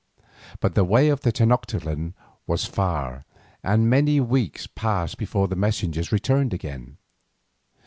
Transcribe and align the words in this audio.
But 0.61 0.73
the 0.73 0.83
way 0.83 1.09
to 1.09 1.15
Tenoctitlan 1.15 2.15
was 2.47 2.65
far, 2.65 3.23
and 3.63 3.87
many 3.87 4.19
weeks 4.19 4.65
passed 4.65 5.19
before 5.19 5.47
the 5.47 5.55
messengers 5.55 6.11
returned 6.11 6.55
again. 6.55 6.97